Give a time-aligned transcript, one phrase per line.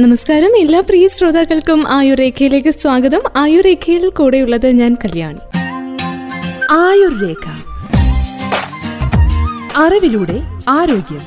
[0.00, 0.56] നമസ്കാരം.
[0.56, 3.20] എല്ലാ പ്രിയ ശ്രോതാക്കൾക്കും ആയുർ രേഖയിലേക്ക് സ്വാഗതം.
[3.36, 5.38] ആയുർ രേഖയിൽ കൂടെയുള്ളത് ഞാൻ കല്യാണി.
[6.72, 7.46] ആയുർരേഖ.
[9.78, 11.20] അറിവിലൂടെ ആരോഗ്യം.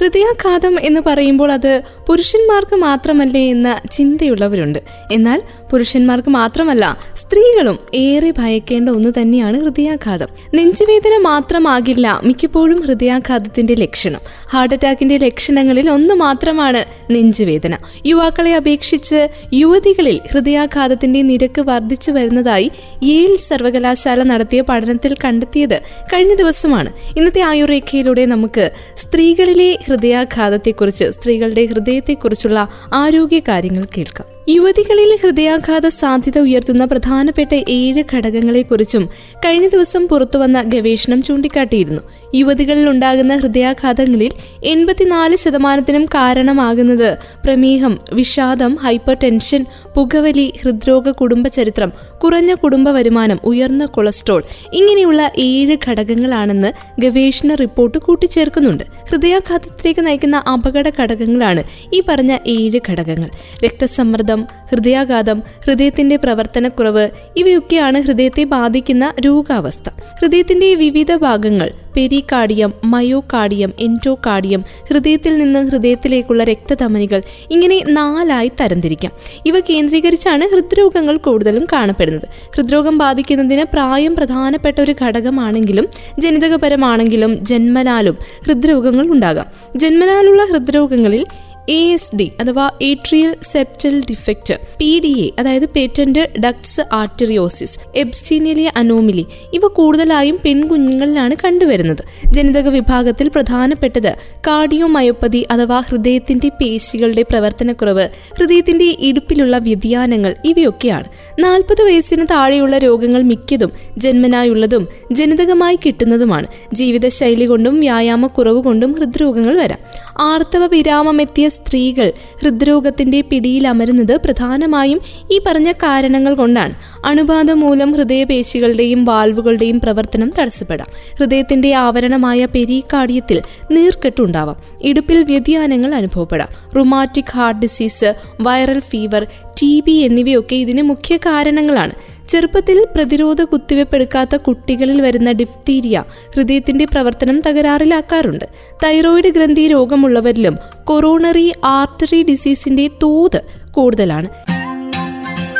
[0.00, 4.78] ഹൃദയാഘാതം എന്ന് പറയുമ്പോൾ അത് പുരുഷന്മാർക്ക് മാത്രമല്ലേ എന്ന ചിന്തയുള്ളവരുണ്ട്.
[5.12, 10.26] എന്നാൽ പുരുഷന്മാർക്ക് മാത്രമല്ല സ്ത്രീകളും ഏറെ ഭയക്കേണ്ട ഒന്ന് തന്നെയാണ് ഹൃദയാഘാതം.
[10.54, 14.20] നെഞ്ചുവേദന മാത്രമാകില്ല മിക്കപ്പോഴും ഹൃദയാഘാതത്തിന്റെ ലക്ഷണം.
[14.52, 17.76] ഹാർട്ട് അറ്റാക്കിന്റെ ലക്ഷണങ്ങളിൽ ഒന്ന് മാത്രമാണ് നെഞ്ചുവേദന.
[18.06, 22.70] യുവാക്കളെ അപേക്ഷിച്ച് യുവതികളിൽ ഹൃദയാഘാതത്തിന്റെ നിരക്ക് വർദ്ധിച്ചു വരുന്നതായി
[23.02, 25.80] യേൽ സർവകലാശാല നടത്തിയ പഠനത്തിൽ കണ്ടെത്തിയത്
[26.12, 26.92] കഴിഞ്ഞ ദിവസമാണ്.
[27.16, 34.28] ഇന്നത്തെ ആയുർരേഖയിലൂടെ നമുക്ക് സ്ത്രീകളിലെ ഹൃദയാഘാതത്തെക്കുറിച്ച് സ്ത്രീകളുടെ ഹൃദയത്തെക്കുറിച്ചുള്ള ആരോഗ്യ കാര്യങ്ങൾ കേൾക്കാം.
[34.48, 39.04] യുവതികളിൽ ഹൃദയാഘാത സാധ്യത ഉയർത്തുന്ന പ്രധാനപ്പെട്ട ഏഴ് ഘടകങ്ങളെക്കുറിച്ചും
[39.44, 42.02] കഴിഞ്ഞ ദിവസം പുറത്തുവന്ന ഗവേഷണം ചൂണ്ടിക്കാട്ടിയിരുന്നു.
[42.34, 44.32] യുവതികളിൽ ഉണ്ടാകുന്ന ഹൃദയാഘാതങ്ങളിൽ
[44.64, 51.92] എൺപത്തിനാല് ശതമാനത്തിനും കാരണമാകുന്നത് പ്രമേഹം വിഷാദം ഹൈപ്പർ ടെൻഷൻ പുകവലി ഹൃദ്രോഗ കുടുംബ ചരിത്രം
[52.24, 58.84] കുറഞ്ഞ കുടുംബ വരുമാനം ഉയർന്ന കൊളസ്ട്രോൾ ഇങ്ങനെയുള്ള ഏഴ് ഘടകങ്ങളാണെന്ന് ഗവേഷണ റിപ്പോർട്ട് കൂട്ടിച്ചേർക്കുന്നുണ്ട്.
[59.10, 61.64] ഹൃദയാഘാതത്തിലേക്ക് നയിക്കുന്ന അപകട ഘടകങ്ങളാണ്
[61.94, 63.30] ഈ പറഞ്ഞ ഏഴ് ഘടകങ്ങൾ.
[63.64, 69.90] രക്തസമ്മർദ്ദം ഹൃദയാഘാതം ഹൃദയത്തിന്റെ പ്രവർത്തനക്കുറവ് ഇവയൊക്കെയാണ് ഹൃദയത്തെ ബാധിക്കുന്ന രോഗാവസ്ഥ.
[70.20, 79.12] ഹൃദയത്തിന്റെ വിവിധ ഭാഗങ്ങൾ പെരികാർഡിയം മയോകാർഡിയം എന്റോകാർഡിയം ഹൃദയത്തിൽ നിന്ന് ഹൃദയത്തിലേക്കുള്ള രക്തധമനികൾ ഇങ്ങനെ നാലായി തരംതിരിക്കാം.
[79.46, 82.28] ഇവ കേന്ദ്രീകരിച്ചാണ് ഹൃദ്രോഗങ്ങൾ കൂടുതലും കാണപ്പെടുന്നത്.
[82.56, 85.86] ഹൃദ്രോഗം ബാധിക്കുന്നതിന് പ്രായം പ്രധാനപ്പെട്ട ഒരു ഘടകമാണെങ്കിലും
[86.18, 89.46] ജനിതകപരമാണെങ്കിലും ജന്മനാലും ഹൃദ്രോഗങ്ങൾ ഉണ്ടാകാം.
[89.76, 91.26] ജന്മനാലുള്ള ഹൃദ്രോഗങ്ങളിൽ
[91.68, 98.72] എ എസ് ഡി അഥവാ atrial septal defect P D A അതായത് പേറ്റന്റ് ഡക്സ് ആർട്ടറിയോസിസ് എബ്സ്റ്റീനിയലിയ
[98.76, 102.32] അനോമിലി ഇവ കൂടുതലായും പെൺകുഞ്ഞുങ്ങളിലാണ് കണ്ടുവരുന്നത്.
[102.34, 111.04] ജനിതക വിഭാഗത്തിൽ പ്രധാനപ്പെട്ടത് കാർഡിയോമയോപ്പതി അഥവാ ഹൃദയത്തിന്റെ പേശികളുടെ പ്രവർത്തനക്കുറവ് ഹൃദയത്തിന്റെ ഇടുപ്പിലുള്ള വ്യതിയാനങ്ങൾ ഇവയൊക്കെയാണ്.
[111.38, 116.46] നാൽപ്പത് വയസ്സിന് താഴെയുള്ള രോഗങ്ങൾ മിക്കതും ജന്മനായുള്ളതും ജനിതകമായി കിട്ടുന്നതുമാണ്.
[116.72, 119.78] ജീവിതശൈലി കൊണ്ടും വ്യായാമക്കുറവ് കൊണ്ടും ഹൃദ്രോഗങ്ങൾ വരാം.
[120.18, 125.00] ആർത്തവ വിരാമമെത്തിയ സ്ത്രീകൾ ഹൃദ്രോഗത്തിന്റെ പിടിയിൽ അമരുന്നത് പ്രധാനമായും
[125.32, 126.74] ഈ പറഞ്ഞ കാരണങ്ങൾ കൊണ്ടാണ്.
[127.04, 130.86] അണുബാധ മൂലം ഹൃദയപേശികളുടെയും വാൽവുകളുടെയും പ്രവർത്തനം തടസ്സപ്പെടാം.
[131.18, 136.48] ഹൃദയത്തിന്റെ ആവരണമായ പെരീകാർഡിയത്തിൽ നീർക്കെട്ടുണ്ടാവാം ഇടുപ്പിൽ വ്യതിയാനങ്ങൾ അനുഭവപ്പെടാം.
[136.76, 139.26] Rheumatic heart disease viral fever
[139.62, 141.92] T B എന്നിവയൊക്കെ ഇതിന് മുഖ്യ കാരണങ്ങളാണ്.
[142.28, 146.04] ചെറുപ്പത്തിൽ പ്രതിരോധ കുത്തിവെപ്പെടുക്കാത്ത കുട്ടികളിൽ വരുന്ന ഡിഫ്തീരിയ
[146.36, 148.44] ഹൃദയത്തിന്റെ പ്രവർത്തനം തകരാറിലാക്കാറുണ്ട്.
[148.84, 154.28] തൈറോയിഡ് ഗ്രന്ഥി രോഗമുള്ളവരിലും കൊറോണറി ആർട്ടറി ഡിസീസിന്റെ തോത് കൂടുതലാണ്.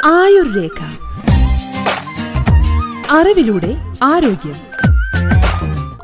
[0.05, 0.85] ആയുർരേഖ.
[3.11, 4.72] അറിവിലൂടെ ആരോഗ്യം.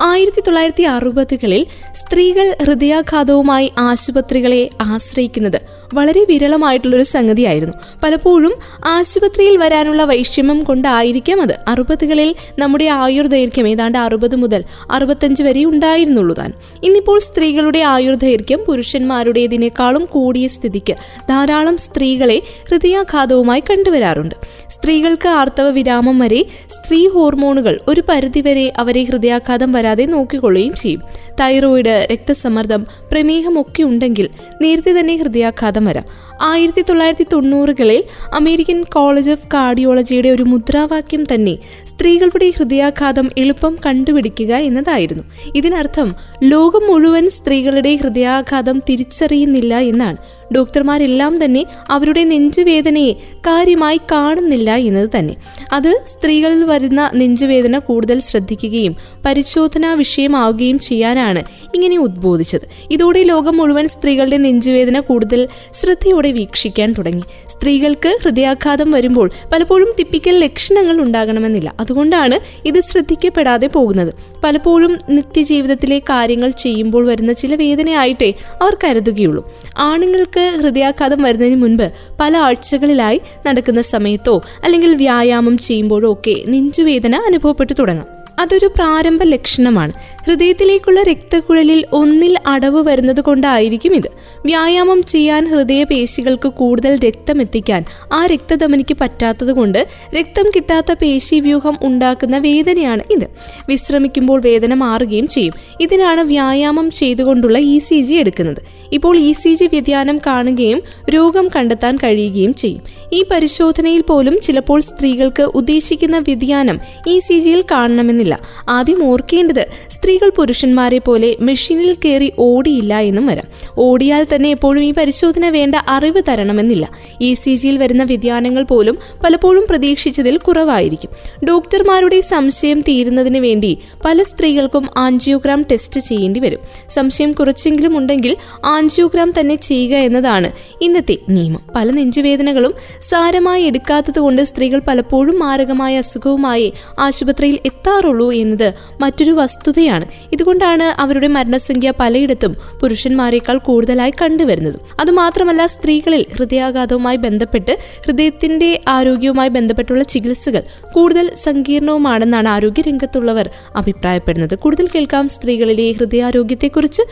[0.01, 5.61] ആയിരത്തി തൊള്ളായിരത്തി അറുപതുകളിൽ സ്ത്രീകൾ ഹൃദയാഘാതവുമായി ആശുപത്രികളെ ആശ്രയിക്കുന്നത്
[5.95, 7.75] വളരെ വിരളമായിട്ടുള്ളൊരു സംഗതിയായിരുന്നു.
[8.03, 8.55] പലപ്പോഴും
[8.85, 11.57] ആശുപത്രിയിൽ വരാനുള്ള വൈഷമ്യം കൊണ്ടായിരിക്കാം അത്.
[11.69, 16.53] അറുപതുകളിൽ നമ്മുടെ ആയുർദൈർഘ്യം ഏതാണ്ട് അറുപത് മുതൽ അറുപത്തഞ്ച് വരെ ഉണ്ടായിരുന്നുള്ളൂ താൻ.
[16.83, 20.93] ഇന്നിപ്പോൾ സ്ത്രീകളുടെ ആയുർദൈർഘ്യം പുരുഷന്മാരുടേതിനേക്കാളും കൂടിയ സ്ഥിതിക്ക്
[21.29, 24.35] ധാരാളം സ്ത്രീകളെ ഹൃദയാഘാതവുമായി കണ്ടുവരാറുണ്ട്.
[24.69, 31.03] സ്ത്രീകൾക്ക് ആർത്തവ വിരാമം വരെ സ്ത്രീ ഹോർമോണുകൾ ഒരു പരിധിവരെ അവരെ ഹൃദയാഘാതം വരാതെ നോക്കിക്കൊള്ളുകയും ചെയ്യും.
[31.41, 34.29] തൈറോയിഡ് രക്തസമ്മർദ്ദം പ്രമേഹമൊക്കെ ഉണ്ടെങ്കിൽ
[34.63, 36.05] നേരത്തെ തന്നെ ഹൃദയാഘാതം വരാം.
[36.41, 45.23] ആയിരത്തി തൊള്ളായിരത്തി തൊണ്ണൂറുകളിൽ അമേരിക്കൻ കോളേജ് ഓഫ് കാർഡിയോളജിയുടെ ഒരു മുദ്രാവാക്യം തന്നെ സ്ത്രീകളുടെ ഹൃദയാഘാതം എളുപ്പം കണ്ടുപിടിക്കുക എന്നതായിരുന്നു.
[45.55, 50.17] ഇതിനർത്ഥം ലോകം മുഴുവൻ സ്ത്രീകളുടെ ഹൃദയാഘാതം തിരിച്ചറിയുന്നില്ല എന്നാണ്.
[50.55, 53.13] ഡോക്ടർമാരെല്ലാം തന്നെ അവരുടെ നെഞ്ചുവേദനയെ
[53.47, 55.37] കാര്യമായി കാണുന്നില്ല എന്നത് തന്നെ.
[55.73, 61.43] അത് സ്ത്രീകളിൽ വരുന്ന നെഞ്ചുവേദന കൂടുതൽ ശ്രദ്ധിക്കുകയും പരിശോധനാ വിഷയമാവുകയും ചെയ്യാനാണ്
[61.75, 62.67] ഇങ്ങനെ ഉദ്ബോധിച്ചത്.
[62.91, 65.49] ഇതോടെ ലോകം മുഴുവൻ സ്ത്രീകളുടെ നെഞ്ചുവേദന കൂടുതൽ
[65.81, 67.23] ശ്രദ്ധയോടെ വീക്ഷിക്കാൻ തുടങ്ങി.
[67.49, 71.75] സ്ത്രീകൾക്ക് ഹൃദയാഘാതം വരുമ്പോൾ പലപ്പോഴും ടിപ്പിക്കൽ ലക്ഷണങ്ങൾ ഉണ്ടാകണമെന്നില്ല.
[71.81, 74.15] അതുകൊണ്ടാണ് ഇത് ശ്രദ്ധിക്കപ്പെടാതെ പോകുന്നത്.
[74.45, 79.53] പലപ്പോഴും നിത്യജീവിതത്തിലെ കാര്യങ്ങൾ ചെയ്യുമ്പോൾ വരുന്ന ചില വേദനയായിട്ടേ അവർ കരുതുകയുള്ളൂ.
[79.79, 88.18] ആണുങ്ങൾക്ക് ഹൃദയാഘാതം വരുന്നതിന് മുൻപ് പല ആഴ്ചകളിലായി നടക്കുന്ന സമയത്തോ അല്ലെങ്കിൽ വ്യായാമം ചെയ്യുമ്പോഴോ ഒക്കെ നെഞ്ചുവേദന അനുഭവപ്പെട്ടു തുടങ്ങാം.
[88.39, 89.93] അതൊരു പ്രാരംഭ ലക്ഷണമാണ്.
[90.27, 94.09] ഹൃദയത്തിലേക്കുള്ള രക്തക്കുഴലിൽ ഒന്നിൽ അടവ് വരുന്നത് കൊണ്ടായിരിക്കും ഇത്.
[94.47, 103.03] വ്യായാമം ചെയ്യാൻ ഹൃദയപേശികൾക്ക് കൂടുതൽ രക്തം എത്തിക്കാൻ ആ രക്തധമനിക്ക് പറ്റാത്തതുകൊണ്ട് രക്തം കിട്ടാത്ത പേശി വ്യൂഹം ഉണ്ടാക്കുന്ന വേദനയാണ്
[103.11, 103.27] ഇത്.
[103.69, 105.55] വിശ്രമിക്കുമ്പോൾ വേദന മാറുകയും ചെയ്യും.
[105.81, 108.61] ഇതിനാണ് വ്യായാമം ചെയ്തുകൊണ്ടുള്ള ഇ സി ജി എടുക്കുന്നത്.
[108.93, 112.83] ഇപ്പോൾ ഇ സി ജി വ്യതിയാനം കാണുകയും രോഗം കണ്ടെത്താൻ കഴിയുകയും ചെയ്യും.
[113.13, 118.28] ഈ പരിശോധനയിൽ പോലും ചിലപ്പോൾ സ്ത്രീകൾക്ക് ഉദ്ദേശിക്കുന്ന വ്യതിയാനം ഇ സി ജിയിൽ കാണണമെന്നില്ല.
[118.29, 123.45] വേണമെന്നില്ല ആദ്യം ഓർക്കേണ്ടത് സ്ത്രീകൾ പുരുഷന്മാരെ പോലെ മെഷീനിൽ കയറി ഓടിയില്ല എന്നും വരാം.
[123.79, 126.89] ഓടിയാൽ തന്നെ എപ്പോഴും ഈ പരിശോധന വേണ്ട അറിവ് തരണമെന്നില്ല.
[127.21, 131.11] ഇ സി ജിയിൽ വരുന്ന വ്യതിയാനങ്ങൾ പോലും പലപ്പോഴും പ്രതീക്ഷിച്ചതിൽ കുറവായിരിക്കും.
[131.49, 136.61] ഡോക്ടർമാരുടെ സംശയം തീരുന്നതിന് വേണ്ടി പല സ്ത്രീകൾക്കും ആൻജിയോഗ്രാം ടെസ്റ്റ് ചെയ്യേണ്ടി വരും.
[136.89, 140.53] സംശയം കുറച്ചെങ്കിലും ഉണ്ടെങ്കിൽ ആൻജിയോഗ്രാം തന്നെ ചെയ്യുക എന്നതാണ്
[140.83, 141.63] ഇന്നത്തെ നിയമം.
[141.75, 142.75] പല നെഞ്ചുവേദനകളും
[143.11, 148.18] സാരമായി എടുക്കാത്തത് കൊണ്ട് സ്ത്രീകൾ പലപ്പോഴും മാരകമായ അസുഖവുമായി ആശുപത്രിയിൽ എത്താറുള്ളൂ.
[148.25, 150.05] എന്നത് മറ്റൊരു വസ്തുതയാണ്.
[150.33, 154.81] ഇതുകൊണ്ടാണ് അവരുടെ മരണസംഖ്യ പലയിടത്തും പുരുഷന്മാരെക്കാൾ കൂടുതലായി കണ്ടുവരുന്നത്.
[155.01, 160.63] അതുമാത്രമല്ല സ്ത്രീകളിൽ ഹൃദയാഘാതവുമായി ബന്ധപ്പെട്ട് ഹൃദയത്തിന്റെ ആരോഗ്യവുമായി ബന്ധപ്പെട്ടുള്ള ചികിത്സകൾ
[160.93, 164.59] കൂടുതൽ സങ്കീർണവുമാണെന്നാണ് ആരോഗ്യരംഗത്തുള്ളവർ അഭിപ്രായപ്പെടുന്നത്.
[164.59, 167.03] കൂടുതൽ കേൾക്കാം സ്ത്രീകളിലെ ഹൃദയാരോഗ്യത്തെക്കുറിച്ച്.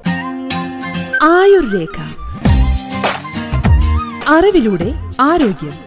[1.23, 2.17] ആയുർരേഖ.
[4.29, 5.86] അറിവിലൂടെ ആരോഗ്യം.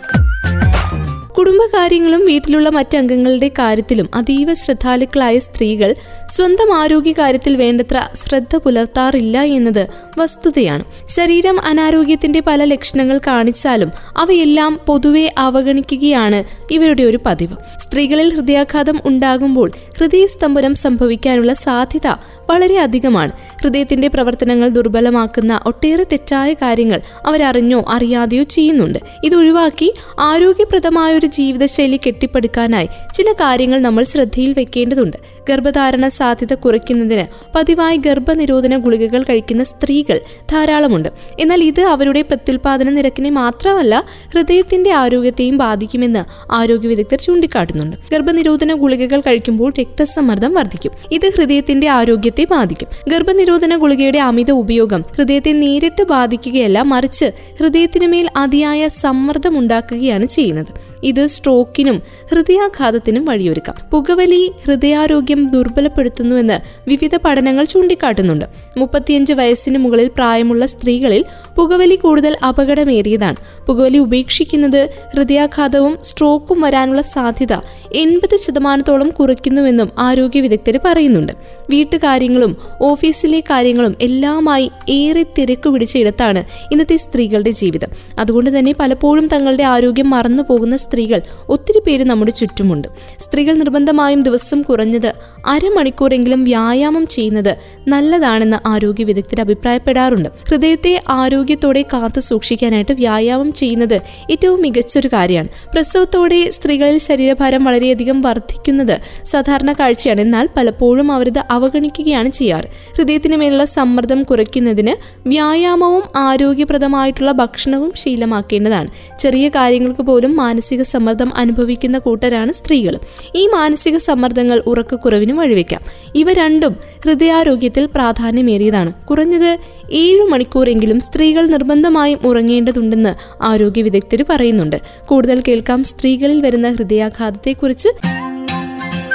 [1.40, 5.96] കുടുംബകാര്യങ്ങളും വീട്ടിലുള്ള മറ്റംഗങ്ങളുടെ കാര്യത്തിലും അതീവ ശ്രദ്ധാലുക്കളായ സ്ത്രീകൾ
[6.28, 9.88] സ്വന്തം ആരോഗ്യ കാര്യത്തിൽ വേണ്ടത്ര ശ്രദ്ധ പുലർത്താറില്ല എന്നത്
[10.18, 10.84] വസ്തുതയാണ്.
[11.08, 16.44] ശരീരം അനാരോഗ്യത്തിന്റെ പല ലക്ഷണങ്ങൾ കാണിച്ചാലും അവയെല്ലാം പൊതുവെ അവഗണിക്കുകയാണ്
[16.74, 17.56] ഇവരുടെ ഒരു പതിവ്.
[17.80, 22.08] സ്ത്രീകളിൽ ഹൃദയാഘാതം ഉണ്ടാകുമ്പോൾ ഹൃദയസ്തംഭനം സംഭവിക്കാനുള്ള സാധ്യത
[22.50, 23.32] വളരെ അധികമാണ്.
[23.62, 29.00] ഹൃദയത്തിന്റെ പ്രവർത്തനങ്ങൾ ദുർബലമാക്കുന്ന ഒട്ടേറെ തെറ്റായ കാര്യങ്ങൾ അവരറിഞ്ഞോ അറിയാതെയോ ചെയ്യുന്നുണ്ട്.
[29.24, 35.18] ഇത് ഒഴിവാക്കി ആരോഗ്യപ്രദമായ ഒരു ജീവിതശൈലി കെട്ടിപ്പടുക്കാനായി ചില കാര്യങ്ങൾ നമ്മൾ ശ്രദ്ധയിൽ വെക്കേണ്ടതുണ്ട്.
[35.50, 40.20] ഗർഭധാരണ സാധ്യത കുറയ്ക്കുന്നതിന് പതിവായി ഗർഭനിരോധന ഗുളികകൾ കഴിക്കുന്ന സ്ത്രീകൾ
[40.52, 41.10] ധാരാളമുണ്ട്.
[41.40, 44.04] എന്നാൽ ഇത് അവരുടെ പ്രത്യുൽപാദന നിരക്കിനെ മാത്രമല്ല
[44.34, 47.98] ഹൃദയത്തിന്റെ ആരോഗ്യത്തെയും ബാധിക്കുമെന്ന് ആരോഗ്യ വിദഗ്ധർ ചൂണ്ടിക്കാട്ടുന്നുണ്ട്.
[48.12, 50.92] ഗർഭനിരോധന ഗുളികകൾ കഴിക്കുമ്പോൾ രക്തസമ്മർദ്ദം വർദ്ധിക്കും.
[51.12, 52.88] ഇത് ഹൃദയത്തിന്റെ ആരോഗ്യത്തെ ബാധിക്കും.
[53.08, 57.26] ഗർഭനിരോധന ഗുളികയുടെ അമിത ഉപയോഗം ഹൃദയത്തെ നേരിട്ട് ബാധിക്കുകയല്ല മറിച്ച്
[57.60, 60.89] ഹൃദയത്തിനുമേൽ അതിയായ സമ്മർദ്ദം ഉണ്ടാക്കുകയാണ് ചെയ്യുന്നത്.
[61.04, 62.02] ഇത് സ്ട്രോക്കിനും
[62.32, 63.76] ഹൃദയാഘാതത്തിനും വഴിയൊരുക്കാം.
[63.92, 68.46] പുകവലി ഹൃദയാരോഗ്യം ദുർബലപ്പെടുത്തുന്നുവെന്ന് വിവിധ പഠനങ്ങൾ ചൂണ്ടിക്കാട്ടുന്നുണ്ട്.
[68.78, 71.26] മുപ്പത്തിയഞ്ച് വയസ്സിന് മുകളിൽ പ്രായമുള്ള സ്ത്രീകളിൽ
[71.58, 73.36] പുകവലി കൂടുതൽ അപകടമേറിയതാണ്.
[73.68, 77.54] പുകവലി ഉപേക്ഷിക്കുന്നത് ഹൃദയാഘാതവും സ്ട്രോക്കും വരാനുള്ള സാധ്യത
[77.96, 81.34] എൺപത് ശതമാനത്തോളം കുറയ്ക്കുന്നുവെന്നും ആരോഗ്യ വിദഗ്ധർ പറയുന്നുണ്ട്.
[81.70, 87.88] വീട്ടുകാര്യങ്ങളും ഓഫീസിലെ കാര്യങ്ങളും എല്ലാമായി ഏറെ തിരക്ക് പിടിച്ച ഇടത്താണ് ഇന്നത്തെ സ്ത്രീകളുടെ ജീവിതം.
[88.20, 92.88] അതുകൊണ്ട് തന്നെ പലപ്പോഴും തങ്ങളുടെ ആരോഗ്യം മറന്നു പോകുന്ന സ്ത്രീകൾ ഒത്തിരി പേര് നമ്മുടെ ചുറ്റുമുണ്ട്.
[93.20, 95.14] സ്ത്രീകൾ നിർബന്ധമായും ദിവസം കുറഞ്ഞത്
[95.48, 97.56] അരമണിക്കൂറെങ്കിലും വ്യായാമം ചെയ്യുന്നത്
[97.88, 100.30] നല്ലതാണെന്ന് ആരോഗ്യ വിദഗ്ധർ അഭിപ്രായപ്പെടാറുണ്ട്.
[100.50, 104.00] ഹൃദയത്തെ ആരോഗ്യത്തോടെ കാത്തു സൂക്ഷിക്കാനായിട്ട് വ്യായാമം ചെയ്യുന്നത്
[104.32, 105.48] ഏറ്റവും മികച്ചൊരു കാര്യമാണ്.
[105.74, 110.22] പ്രസവത്തോടെ സ്ത്രീകളിൽ ശരീരഭാരം വളരെയധികം വർദ്ധിക്കുന്നത് സാധാരണ കാഴ്ചയാണ്.
[110.22, 112.66] എന്നാൽ പലപ്പോഴും അവരിത് അവഗണിക്കുകയാണ് ചെയ്യാറ്.
[112.98, 118.88] ഹൃദയത്തിന് മേലുള്ള സമ്മർദ്ദം കുറയ്ക്കുന്നതിന് വ്യായാമവും ആരോഗ്യപ്രദമായിട്ടുള്ള ഭക്ഷണവും ശീലമാക്കേണ്ടതാണ്.
[119.20, 122.98] ചെറിയ കാര്യങ്ങൾക്ക് പോലും മാനസിക സമ്മർദ്ദം അനുഭവിക്കുന്ന കൂട്ടരാണ് സ്ത്രീകൾ.
[123.36, 125.82] ഈ മാനസിക സമ്മർദ്ദങ്ങൾ ഉറക്കക്കുറവിന് വഴിവെക്കാം.
[126.16, 128.94] ഇവ രണ്ടും ഹൃദയാരോഗ്യത്തിൽ പ്രാധാന്യമേറിയതാണ്.
[128.94, 129.58] കുറഞ്ഞത്
[129.92, 134.82] ഏഴു മണിക്കൂറെങ്കിലും സ്ത്രീകൾ നിർബന്ധമായും ഉറങ്ങേണ്ടതുണ്ടെന്ന് ആരോഗ്യ വിദഗ്ധർ പറയുന്നുണ്ട്.
[135.06, 137.90] കൂടുതൽ കേൾക്കാം സ്ത്രീകളിൽ വരുന്ന ഹൃദയാഘാതത്തെക്കുറിച്ച്.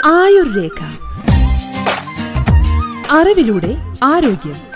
[0.06, 0.84] ആയുർരേഖ.
[3.10, 4.73] അറിവിലൂടെ ആരോഗ്യം.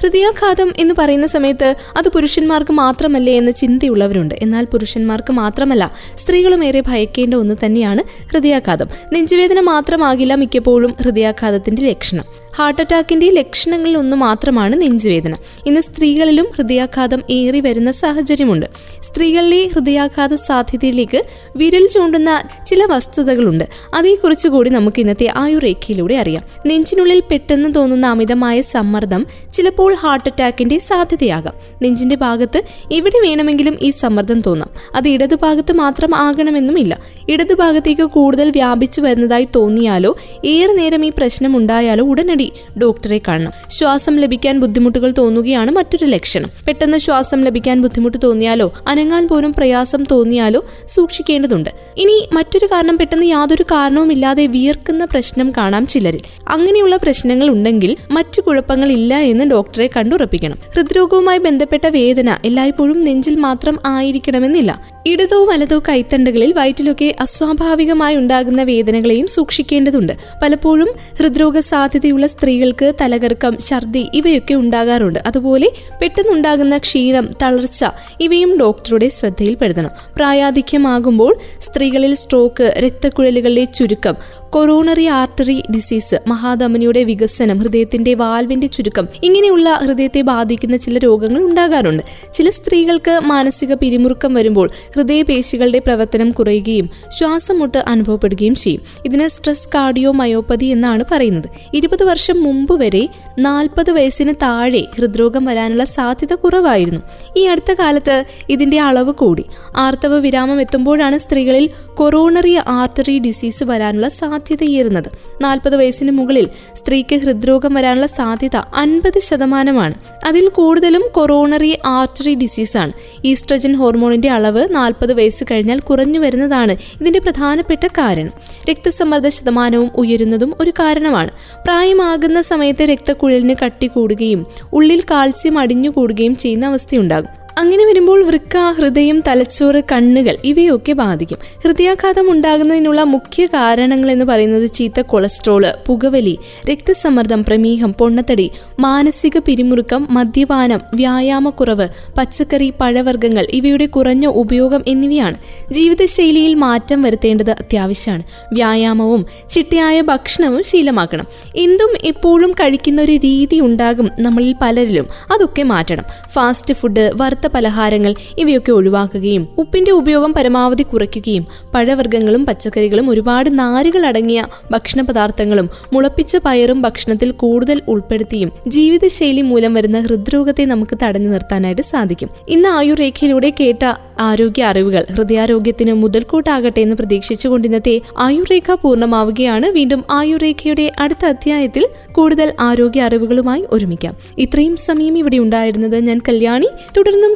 [0.00, 4.34] ഹൃദയാഘാതം എന്ന് പറയുന്ന സമയത്ത് അത് പുരുഷന്മാർക്ക് മാത്രമല്ലേ എന്ന ചിന്തയുള്ളവരുണ്ട്.
[4.42, 8.02] എന്നാൽ പുരുഷന്മാർക്ക് മാത്രമല്ല സ്ത്രീകളും ഏറെ ഭയക്കേണ്ട ഒന്ന് തന്നെയാണ്
[8.32, 8.88] ഹൃദയാഘാതം.
[9.12, 12.45] നെഞ്ചുവേദന മാത്രമാകില്ല മിക്കപ്പോഴും ഹൃദയാഘാതത്തിന്റെ ലക്ഷണം.
[12.58, 15.36] ഹാർട്ട് അറ്റാക്കിന്റെ ലക്ഷണങ്ങളിൽ ഒന്ന് മാത്രമാണ് നെഞ്ചുവേദന.
[15.66, 18.66] ഇന്ന് സ്ത്രീകളിലും ഹൃദയാഘാതം ഏറി വരുന്ന സാഹചര്യമുണ്ട്.
[19.02, 21.24] സ്ത്രീകളിലെ ഹൃദയാഘാത സാധ്യതയിലേക്ക്
[21.56, 23.64] വിരൽ ചൂണ്ടുന്ന ചില വസ്തുതകളുണ്ട്.
[23.94, 26.42] അതേക്കുറിച്ച് കൂടി നമുക്ക് ഇന്നത്തെ ആയുരേഖയിലൂടെ അറിയാം.
[26.66, 31.54] നെഞ്ചിനുള്ളിൽ പെട്ടെന്ന് തോന്നുന്ന അമിതമായ സമ്മർദ്ദം ചിലപ്പോൾ ഹാർട്ട് അറ്റാക്കിന്റെ സാധ്യതയാകാം.
[31.82, 34.70] നെഞ്ചിന്റെ ഭാഗത്ത് എവിടെ വേണമെങ്കിലും ഈ സമ്മർദ്ദം തോന്നാം.
[34.94, 36.98] അത് ഇടതുഭാഗത്ത് മാത്രം ആകണമെന്നുമില്ല.
[37.28, 42.45] ഇടതുഭാഗത്തേക്ക് കൂടുതൽ വ്യാപിച്ചു വരുന്നതായി തോന്നിയാലോ ഏറെ നേരം ഈ പ്രശ്നം ഉണ്ടായാലോ ഉടനടി
[42.82, 43.52] ഡോക്ടറെ കാണണം.
[43.70, 46.50] ശ്വാസം ലഭിക്കാൻ ബുദ്ധിമുട്ടുകൾ തോന്നുകയാണ് മറ്റൊരു ലക്ഷണം.
[46.66, 51.70] പെട്ടെന്ന് ശ്വാസം ലഭിക്കാൻ ബുദ്ധിമുട്ട് തോന്നിയാലോ അനങ്ങാൻ പോലും പ്രയാസം തോന്നിയാലോ സൂക്ഷിക്കേണ്ടതുണ്ട്.
[51.96, 56.20] ഇനി മറ്റൊരു കാരണം പെട്ടെന്ന് യാതൊരു കാരണവുമില്ലാതെ വിയർക്കുന്ന പ്രശ്നം കാണാം ചിലരിൽ.
[56.48, 60.58] അങ്ങനെയുള്ള പ്രശ്നങ്ങൾ ഉണ്ടെങ്കിൽ മറ്റു കുഴപ്പങ്ങൾ ഇല്ല എന്ന് ഡോക്ടറെ കണ്ടുറപ്പിക്കണം.
[60.74, 64.96] ഹൃദ്രോഗവുമായി ബന്ധപ്പെട്ട വേദന എല്ലായ്പ്പോഴും നെഞ്ചിൽ മാത്രം ആയിരിക്കണമെന്നില്ല.
[65.06, 70.12] ഇടതോ വലതോ കൈത്തണ്ടകളിൽ വയറ്റിലൊക്കെ അസ്വാഭാവികമായി ഉണ്ടാകുന്ന വേദനകളെയും സൂക്ഷിക്കേണ്ടതുണ്ട്.
[70.42, 70.88] പലപ്പോഴും
[71.18, 75.18] ഹൃദ്രോഗ സാധ്യതയുള്ള സ്ത്രീകൾക്ക് തലകറക്കം ഛർദി ഇവയൊക്കെ ഉണ്ടാകാറുണ്ട്.
[75.26, 75.68] അതുപോലെ
[76.02, 77.84] പെട്ടെന്നുണ്ടാകുന്ന ക്ഷീണം തളർച്ച
[78.20, 79.90] ഇവയും ഡോക്ടറുടെ ശ്രദ്ധയിൽപ്പെടുത്തണം.
[80.16, 84.14] പ്രായാധിക്യമാകുമ്പോൾ സ്ത്രീകളിൽ സ്ട്രോക്ക് രക്തക്കുഴലുകളിലെ ചുരുക്കം
[84.56, 92.02] കൊറോണറി ആർട്ടറി ഡിസീസ് മഹാധമനിയുടെ വികസനം ഹൃദയത്തിന്റെ വാൽവിന്റെ ചുരുക്കം ഇങ്ങനെയുള്ള ഹൃദയത്തെ ബാധിക്കുന്ന ചില രോഗങ്ങൾ ഉണ്ടാകാറുണ്ട്.
[92.32, 98.80] ചില സ്ത്രീകൾക്ക് മാനസിക പിരിമുറുക്കം വരുമ്പോൾ ഹൃദയപേശികളുടെ പ്രവർത്തനം കുറയുകയും ശ്വാസമുട്ട് അനുഭവപ്പെടുകയും ചെയ്യും.
[99.04, 101.48] ഇതിന് സ്ട്രെസ് കാർഡിയോ മയോപ്പതി എന്നാണ് പറയുന്നത്.
[101.74, 103.08] ഇരുപത് വർഷം മുമ്പ് വരെ
[103.38, 107.00] നാൽപ്പത് വയസ്സിന് താഴെ ഹൃദ്രോഗം വരാനുള്ള സാധ്യത കുറവായിരുന്നു.
[107.36, 109.44] ഈ അടുത്ത കാലത്ത് ഇതിന്റെ അളവ് കൂടി.
[109.76, 114.08] ആർത്തവ വിരാമം എത്തുമ്പോഴാണ് സ്ത്രീകളിൽ കൊറോണറി ആർട്ടറി ഡിസീസ് വരാനുള്ള
[114.46, 115.08] സാധ്യതയേറുന്നത്.
[115.42, 119.94] നാൽപ്പത് വയസ്സിന് മുകളിൽ സ്ത്രീക്ക് ഹൃദ്രോഗം വരാനുള്ള സാധ്യത അൻപത് ശതമാനമാണ്.
[120.26, 122.92] അതിൽ കൂടുതലും കൊറോണറി ആർട്ടറി ഡിസീസാണ്.
[123.24, 128.32] ഈസ്ട്രജൻ ഹോർമോണിന്റെ അളവ് നാൽപ്പത് വയസ്സ് കഴിഞ്ഞാൽ കുറഞ്ഞു വരുന്നതാണ് ഇതിന്റെ പ്രധാനപ്പെട്ട കാരണം.
[128.70, 131.30] രക്തസമ്മർദ്ദ ശതമാനവും ഉയരുന്നതും ഒരു കാരണമാണ്.
[131.64, 137.45] പ്രായമാകുന്ന സമയത്ത് രക്തക്കുഴലിന് കട്ടി കൂടുകയും ഉള്ളിൽ കാൽസ്യം അടിഞ്ഞു കൂടുകയും ചെയ്യുന്ന അവസ്ഥയുണ്ടാകും.
[137.58, 141.38] അങ്ങനെ വരുമ്പോൾ വൃക്ക ഹൃദയം തലച്ചോറ് കണ്ണുകൾ ഇവയൊക്കെ ബാധിക്കും.
[141.64, 146.38] ഹൃദയാഘാതം ഉണ്ടാകുന്നതിനുള്ള മുഖ്യ കാരണങ്ങൾ എന്ന് പറയുന്നത് ചീത്ത കൊളസ്ട്രോൾ പുകവലി
[146.70, 155.34] രക്തസമ്മർദ്ദം പ്രമേഹം പൊണ്ണത്തടി മാനസിക പിരിമുറുക്കം മദ്യപാനം വ്യായാമക്കുറവ് പച്ചക്കറി പഴവർഗങ്ങൾ ഇവയുടെ കുറഞ്ഞ ഉപയോഗം എന്നിവയാണ്.
[155.72, 158.22] ജീവിതശൈലിയിൽ മാറ്റം വരുത്തേണ്ടത് അത്യാവശ്യമാണ്.
[158.52, 161.26] വ്യായാമവും ചിട്ടയായ ഭക്ഷണവും ശീലമാക്കണം.
[161.56, 165.06] എന്തും എപ്പോഴും കഴിക്കുന്ന ഒരു രീതി ഉണ്ടാകും നമ്മളിൽ പലരിലും.
[165.32, 166.04] അതൊക്കെ മാറ്റണം.
[166.32, 174.46] ഫാസ്റ്റ് ഫുഡ് വറുത്ത പലഹാരങ്ങൾ ഇവയൊക്കെ ഒഴിവാക്കുകയും ഉപ്പിന്റെ ഉപയോഗം പരമാവധി കുറയ്ക്കുകയും പഴവർഗങ്ങളും പച്ചക്കറികളും ഒരുപാട് നാരുകൾ അടങ്ങിയ
[174.70, 182.30] ഭക്ഷണ പദാർത്ഥങ്ങളും മുളപ്പിച്ച പയറും ഭക്ഷണത്തിൽ കൂടുതൽ ഉൾപ്പെടുത്തിയും ജീവിതശൈലി മൂലം വരുന്ന ഹൃദ്രോഗത്തെ നമുക്ക് തടഞ്ഞു നിർത്താനായിട്ട് സാധിക്കും.
[182.48, 189.66] ഇന്ന് ആയുർരേഖയിലൂടെ കേട്ട ആരോഗ്യ അറിവുകൾ ഹൃദയാരോഗ്യത്തിന് മുതൽക്കൂട്ടാകട്ടെ എന്ന് പ്രതീക്ഷിച്ചുകൊണ്ട് ഇന്നത്തെ ആയുർരേഖ പൂർണമാവുകയാണ്.
[189.66, 194.14] വീണ്ടും ആയുർരേഖയുടെ അടുത്ത അധ്യായത്തിൽ കൂടുതൽ ആരോഗ്യ അറിവുകളുമായി ഒരുമിക്കാം.
[194.38, 196.68] ഇത്രയും സമയം ഇവിടെ ഉണ്ടായിരുന്നത് ഞാൻ കല്യാണി.
[196.96, 197.35] തുടർന്നും